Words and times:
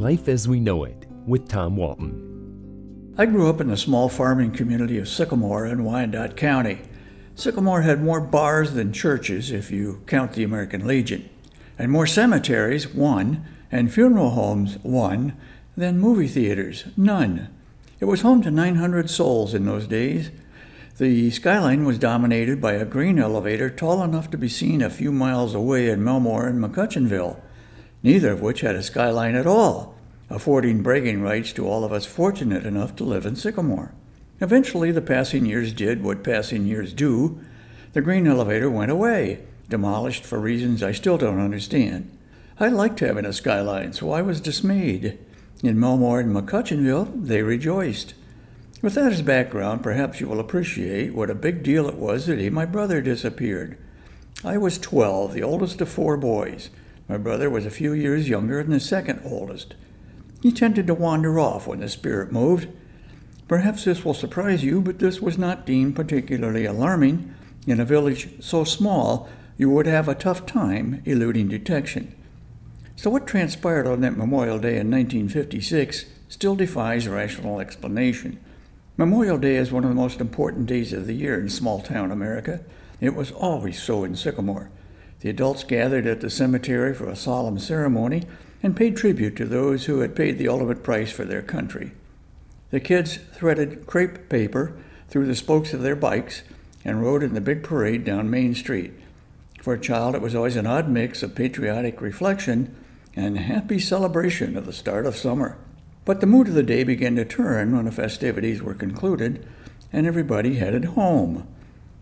Life 0.00 0.28
as 0.28 0.48
We 0.48 0.60
Know 0.60 0.84
It 0.84 1.06
with 1.26 1.46
Tom 1.46 1.76
Walton. 1.76 3.12
I 3.18 3.26
grew 3.26 3.50
up 3.50 3.60
in 3.60 3.68
the 3.68 3.76
small 3.76 4.08
farming 4.08 4.52
community 4.52 4.96
of 4.96 5.10
Sycamore 5.10 5.66
in 5.66 5.84
Wyandot 5.84 6.38
County. 6.38 6.80
Sycamore 7.34 7.82
had 7.82 8.02
more 8.02 8.22
bars 8.22 8.72
than 8.72 8.94
churches, 8.94 9.50
if 9.50 9.70
you 9.70 10.02
count 10.06 10.32
the 10.32 10.42
American 10.42 10.86
Legion, 10.86 11.28
and 11.78 11.92
more 11.92 12.06
cemeteries, 12.06 12.88
one, 12.88 13.44
and 13.70 13.92
funeral 13.92 14.30
homes, 14.30 14.78
one, 14.82 15.36
than 15.76 15.98
movie 15.98 16.28
theaters, 16.28 16.86
none. 16.96 17.50
It 18.00 18.06
was 18.06 18.22
home 18.22 18.40
to 18.44 18.50
900 18.50 19.10
souls 19.10 19.52
in 19.52 19.66
those 19.66 19.86
days. 19.86 20.30
The 20.96 21.30
skyline 21.30 21.84
was 21.84 21.98
dominated 21.98 22.58
by 22.58 22.72
a 22.72 22.86
grain 22.86 23.18
elevator 23.18 23.68
tall 23.68 24.02
enough 24.02 24.30
to 24.30 24.38
be 24.38 24.48
seen 24.48 24.80
a 24.80 24.88
few 24.88 25.12
miles 25.12 25.54
away 25.54 25.90
in 25.90 26.00
Melmore 26.00 26.48
and 26.48 26.58
McCutcheonville, 26.58 27.38
neither 28.02 28.32
of 28.32 28.40
which 28.40 28.60
had 28.60 28.74
a 28.74 28.82
skyline 28.82 29.34
at 29.34 29.46
all, 29.46 29.94
affording 30.28 30.82
bragging 30.82 31.20
rights 31.22 31.52
to 31.52 31.66
all 31.66 31.84
of 31.84 31.92
us 31.92 32.06
fortunate 32.06 32.64
enough 32.64 32.94
to 32.96 33.04
live 33.04 33.26
in 33.26 33.36
Sycamore. 33.36 33.92
Eventually, 34.40 34.90
the 34.90 35.02
passing 35.02 35.44
years 35.44 35.72
did 35.72 36.02
what 36.02 36.24
passing 36.24 36.64
years 36.64 36.94
do. 36.94 37.40
The 37.92 38.00
green 38.00 38.26
elevator 38.26 38.70
went 38.70 38.90
away, 38.90 39.44
demolished 39.68 40.24
for 40.24 40.38
reasons 40.38 40.82
I 40.82 40.92
still 40.92 41.18
don't 41.18 41.40
understand. 41.40 42.16
I 42.58 42.68
liked 42.68 43.00
having 43.00 43.26
a 43.26 43.32
skyline, 43.32 43.92
so 43.92 44.12
I 44.12 44.22
was 44.22 44.40
dismayed. 44.40 45.18
In 45.62 45.78
Melmore 45.78 46.20
and 46.20 46.34
McCutcheonville, 46.34 47.26
they 47.26 47.42
rejoiced. 47.42 48.14
With 48.80 48.94
that 48.94 49.12
as 49.12 49.20
background, 49.20 49.82
perhaps 49.82 50.20
you 50.20 50.28
will 50.28 50.40
appreciate 50.40 51.14
what 51.14 51.28
a 51.28 51.34
big 51.34 51.62
deal 51.62 51.86
it 51.86 51.96
was 51.96 52.26
that 52.26 52.38
he, 52.38 52.48
my 52.48 52.64
brother, 52.64 53.02
disappeared. 53.02 53.76
I 54.42 54.56
was 54.56 54.78
12, 54.78 55.34
the 55.34 55.42
oldest 55.42 55.82
of 55.82 55.90
four 55.90 56.16
boys. 56.16 56.70
My 57.10 57.18
brother 57.18 57.50
was 57.50 57.66
a 57.66 57.70
few 57.70 57.92
years 57.92 58.28
younger 58.28 58.62
than 58.62 58.70
the 58.70 58.78
second 58.78 59.22
oldest. 59.24 59.74
He 60.42 60.52
tended 60.52 60.86
to 60.86 60.94
wander 60.94 61.40
off 61.40 61.66
when 61.66 61.80
the 61.80 61.88
spirit 61.88 62.30
moved. 62.30 62.68
Perhaps 63.48 63.82
this 63.82 64.04
will 64.04 64.14
surprise 64.14 64.62
you, 64.62 64.80
but 64.80 65.00
this 65.00 65.20
was 65.20 65.36
not 65.36 65.66
deemed 65.66 65.96
particularly 65.96 66.64
alarming. 66.64 67.34
In 67.66 67.80
a 67.80 67.84
village 67.84 68.28
so 68.38 68.62
small, 68.62 69.28
you 69.56 69.68
would 69.70 69.86
have 69.86 70.08
a 70.08 70.14
tough 70.14 70.46
time 70.46 71.02
eluding 71.04 71.48
detection. 71.48 72.14
So, 72.94 73.10
what 73.10 73.26
transpired 73.26 73.88
on 73.88 74.02
that 74.02 74.16
Memorial 74.16 74.60
Day 74.60 74.78
in 74.78 74.88
1956 74.88 76.04
still 76.28 76.54
defies 76.54 77.08
rational 77.08 77.58
explanation. 77.58 78.38
Memorial 78.96 79.36
Day 79.36 79.56
is 79.56 79.72
one 79.72 79.82
of 79.82 79.90
the 79.90 79.96
most 79.96 80.20
important 80.20 80.66
days 80.66 80.92
of 80.92 81.08
the 81.08 81.14
year 81.14 81.40
in 81.40 81.48
small 81.48 81.80
town 81.80 82.12
America. 82.12 82.60
It 83.00 83.16
was 83.16 83.32
always 83.32 83.82
so 83.82 84.04
in 84.04 84.14
Sycamore. 84.14 84.70
The 85.20 85.30
adults 85.30 85.64
gathered 85.64 86.06
at 86.06 86.20
the 86.20 86.30
cemetery 86.30 86.94
for 86.94 87.08
a 87.08 87.16
solemn 87.16 87.58
ceremony 87.58 88.24
and 88.62 88.76
paid 88.76 88.96
tribute 88.96 89.36
to 89.36 89.44
those 89.44 89.84
who 89.84 90.00
had 90.00 90.16
paid 90.16 90.38
the 90.38 90.48
ultimate 90.48 90.82
price 90.82 91.12
for 91.12 91.24
their 91.24 91.42
country. 91.42 91.92
The 92.70 92.80
kids 92.80 93.18
threaded 93.34 93.86
crepe 93.86 94.28
paper 94.28 94.76
through 95.08 95.26
the 95.26 95.34
spokes 95.34 95.74
of 95.74 95.82
their 95.82 95.96
bikes 95.96 96.42
and 96.84 97.02
rode 97.02 97.22
in 97.22 97.34
the 97.34 97.40
big 97.40 97.62
parade 97.62 98.04
down 98.04 98.30
Main 98.30 98.54
Street. 98.54 98.92
For 99.60 99.74
a 99.74 99.80
child, 99.80 100.14
it 100.14 100.22
was 100.22 100.34
always 100.34 100.56
an 100.56 100.66
odd 100.66 100.88
mix 100.88 101.22
of 101.22 101.34
patriotic 101.34 102.00
reflection 102.00 102.74
and 103.14 103.36
happy 103.36 103.78
celebration 103.78 104.56
of 104.56 104.64
the 104.64 104.72
start 104.72 105.04
of 105.04 105.16
summer. 105.16 105.58
But 106.06 106.20
the 106.20 106.26
mood 106.26 106.48
of 106.48 106.54
the 106.54 106.62
day 106.62 106.84
began 106.84 107.16
to 107.16 107.24
turn 107.26 107.76
when 107.76 107.84
the 107.84 107.92
festivities 107.92 108.62
were 108.62 108.74
concluded 108.74 109.46
and 109.92 110.06
everybody 110.06 110.54
headed 110.54 110.84
home. 110.86 111.46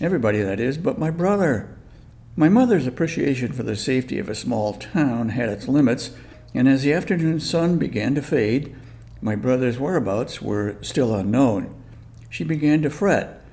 Everybody, 0.00 0.42
that 0.42 0.60
is, 0.60 0.78
but 0.78 0.98
my 0.98 1.10
brother. 1.10 1.76
My 2.36 2.48
mother's 2.48 2.86
appreciation 2.86 3.52
for 3.52 3.64
the 3.64 3.76
safety 3.76 4.18
of 4.18 4.28
a 4.28 4.34
small 4.34 4.74
town 4.74 5.30
had 5.30 5.48
its 5.48 5.68
limits, 5.68 6.12
and 6.54 6.68
as 6.68 6.82
the 6.82 6.92
afternoon 6.92 7.40
sun 7.40 7.76
began 7.76 8.14
to 8.14 8.22
fade, 8.22 8.74
my 9.20 9.34
brother's 9.34 9.78
whereabouts 9.78 10.40
were 10.40 10.76
still 10.80 11.14
unknown. 11.14 11.74
She 12.30 12.44
began 12.44 12.82
to 12.82 12.90
fret. 12.90 13.44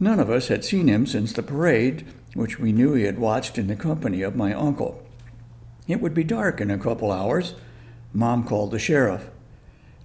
None 0.00 0.20
of 0.20 0.28
us 0.28 0.48
had 0.48 0.64
seen 0.64 0.88
him 0.88 1.06
since 1.06 1.32
the 1.32 1.42
parade, 1.42 2.04
which 2.34 2.58
we 2.58 2.72
knew 2.72 2.92
he 2.92 3.04
had 3.04 3.18
watched 3.18 3.56
in 3.56 3.68
the 3.68 3.76
company 3.76 4.22
of 4.22 4.36
my 4.36 4.52
uncle. 4.52 5.02
It 5.88 6.00
would 6.00 6.12
be 6.12 6.24
dark 6.24 6.60
in 6.60 6.70
a 6.70 6.78
couple 6.78 7.12
hours. 7.12 7.54
Mom 8.12 8.44
called 8.44 8.72
the 8.72 8.78
sheriff. 8.78 9.30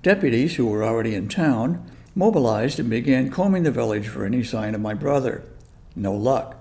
Deputies, 0.03 0.55
who 0.55 0.67
were 0.67 0.83
already 0.83 1.15
in 1.15 1.27
town, 1.27 1.91
mobilized 2.15 2.79
and 2.79 2.89
began 2.89 3.31
combing 3.31 3.63
the 3.63 3.71
village 3.71 4.07
for 4.07 4.25
any 4.25 4.43
sign 4.43 4.75
of 4.75 4.81
my 4.81 4.93
brother. 4.93 5.43
No 5.95 6.13
luck. 6.13 6.60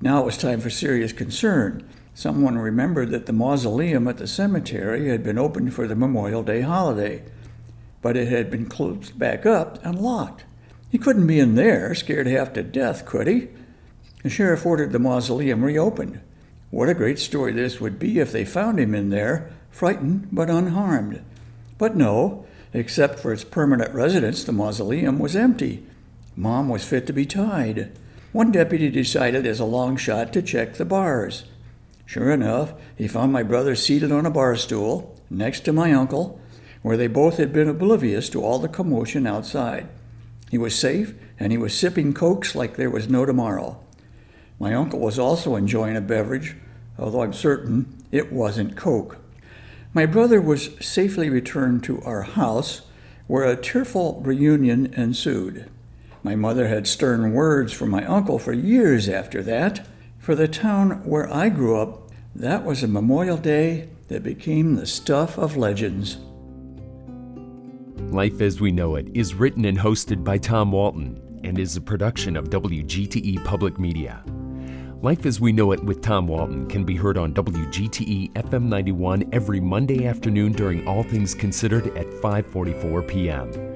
Now 0.00 0.22
it 0.22 0.26
was 0.26 0.36
time 0.36 0.60
for 0.60 0.70
serious 0.70 1.12
concern. 1.12 1.88
Someone 2.14 2.58
remembered 2.58 3.10
that 3.10 3.26
the 3.26 3.32
mausoleum 3.32 4.08
at 4.08 4.18
the 4.18 4.26
cemetery 4.26 5.08
had 5.08 5.22
been 5.22 5.38
opened 5.38 5.74
for 5.74 5.86
the 5.86 5.94
Memorial 5.94 6.42
Day 6.42 6.62
holiday, 6.62 7.22
but 8.02 8.16
it 8.16 8.28
had 8.28 8.50
been 8.50 8.66
closed 8.66 9.18
back 9.18 9.46
up 9.46 9.84
and 9.84 9.98
locked. 9.98 10.44
He 10.90 10.98
couldn't 10.98 11.26
be 11.26 11.40
in 11.40 11.54
there, 11.54 11.94
scared 11.94 12.26
half 12.26 12.52
to 12.54 12.62
death, 12.62 13.04
could 13.04 13.26
he? 13.26 13.48
The 14.22 14.30
sheriff 14.30 14.64
ordered 14.64 14.92
the 14.92 14.98
mausoleum 14.98 15.64
reopened. 15.64 16.20
What 16.70 16.88
a 16.88 16.94
great 16.94 17.18
story 17.18 17.52
this 17.52 17.80
would 17.80 17.98
be 17.98 18.18
if 18.18 18.32
they 18.32 18.44
found 18.44 18.78
him 18.78 18.94
in 18.94 19.10
there, 19.10 19.50
frightened 19.70 20.28
but 20.32 20.50
unharmed. 20.50 21.22
But 21.78 21.96
no, 21.96 22.46
Except 22.76 23.18
for 23.18 23.32
its 23.32 23.42
permanent 23.42 23.94
residents, 23.94 24.44
the 24.44 24.52
mausoleum 24.52 25.18
was 25.18 25.34
empty. 25.34 25.86
Mom 26.36 26.68
was 26.68 26.84
fit 26.84 27.06
to 27.06 27.12
be 27.14 27.24
tied. 27.24 27.90
One 28.36 28.52
deputy 28.52 28.90
decided 28.90 29.46
as 29.46 29.60
a 29.60 29.64
long 29.64 29.96
shot 29.96 30.30
to 30.34 30.42
check 30.42 30.74
the 30.74 30.84
bars. 30.84 31.44
Sure 32.04 32.30
enough, 32.30 32.74
he 32.94 33.08
found 33.08 33.32
my 33.32 33.42
brother 33.42 33.74
seated 33.74 34.12
on 34.12 34.26
a 34.26 34.30
bar 34.30 34.56
stool 34.56 35.18
next 35.30 35.60
to 35.60 35.72
my 35.72 35.90
uncle, 35.94 36.38
where 36.82 36.98
they 36.98 37.06
both 37.06 37.38
had 37.38 37.50
been 37.50 37.66
oblivious 37.66 38.28
to 38.28 38.44
all 38.44 38.58
the 38.58 38.68
commotion 38.68 39.26
outside. 39.26 39.88
He 40.50 40.58
was 40.58 40.78
safe, 40.78 41.14
and 41.40 41.50
he 41.50 41.56
was 41.56 41.72
sipping 41.72 42.12
cokes 42.12 42.54
like 42.54 42.76
there 42.76 42.90
was 42.90 43.08
no 43.08 43.24
tomorrow. 43.24 43.80
My 44.60 44.74
uncle 44.74 45.00
was 45.00 45.18
also 45.18 45.56
enjoying 45.56 45.96
a 45.96 46.02
beverage, 46.02 46.56
although 46.98 47.22
I'm 47.22 47.32
certain 47.32 48.04
it 48.12 48.34
wasn't 48.34 48.76
coke. 48.76 49.16
My 49.94 50.04
brother 50.04 50.42
was 50.42 50.76
safely 50.78 51.30
returned 51.30 51.84
to 51.84 52.02
our 52.02 52.20
house, 52.20 52.82
where 53.28 53.44
a 53.44 53.56
tearful 53.56 54.20
reunion 54.20 54.92
ensued. 54.92 55.70
My 56.26 56.34
mother 56.34 56.66
had 56.66 56.88
stern 56.88 57.34
words 57.34 57.72
for 57.72 57.86
my 57.86 58.04
uncle 58.04 58.40
for 58.40 58.52
years 58.52 59.08
after 59.08 59.44
that. 59.44 59.86
For 60.18 60.34
the 60.34 60.48
town 60.48 61.04
where 61.04 61.32
I 61.32 61.48
grew 61.48 61.78
up, 61.78 62.10
that 62.34 62.64
was 62.64 62.82
a 62.82 62.88
Memorial 62.88 63.36
Day 63.36 63.90
that 64.08 64.24
became 64.24 64.74
the 64.74 64.88
stuff 64.88 65.38
of 65.38 65.56
legends. 65.56 66.16
Life 68.12 68.40
as 68.40 68.60
We 68.60 68.72
Know 68.72 68.96
It 68.96 69.06
is 69.14 69.34
written 69.34 69.64
and 69.66 69.78
hosted 69.78 70.24
by 70.24 70.38
Tom 70.38 70.72
Walton 70.72 71.40
and 71.44 71.60
is 71.60 71.76
a 71.76 71.80
production 71.80 72.36
of 72.36 72.50
WGTE 72.50 73.44
Public 73.44 73.78
Media. 73.78 74.24
Life 75.02 75.26
as 75.26 75.40
We 75.40 75.52
Know 75.52 75.70
It 75.70 75.84
with 75.84 76.02
Tom 76.02 76.26
Walton 76.26 76.66
can 76.66 76.82
be 76.82 76.96
heard 76.96 77.18
on 77.18 77.34
WGTE 77.34 78.32
FM 78.32 78.64
91 78.64 79.28
every 79.30 79.60
Monday 79.60 80.08
afternoon 80.08 80.50
during 80.50 80.88
All 80.88 81.04
Things 81.04 81.36
Considered 81.36 81.96
at 81.96 82.08
5:44 82.20 83.06
p.m. 83.06 83.75